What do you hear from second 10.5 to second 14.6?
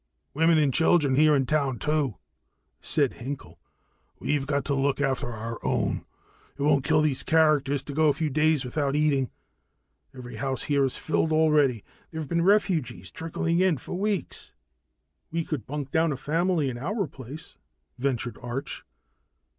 here is filled already there've been refugees trickling in for weeks."